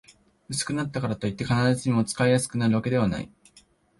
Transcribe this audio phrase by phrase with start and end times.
[0.49, 3.31] 薄くなったからといって、必ずしも使いやすくなるわけではない